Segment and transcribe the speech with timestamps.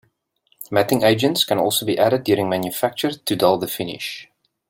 [0.71, 4.27] Matting agents can also be added during manufacture to dull the finish.